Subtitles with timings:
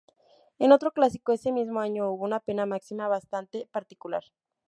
[0.57, 4.23] En otro clásico ese mismo año hubo una pena máxima bastante particular.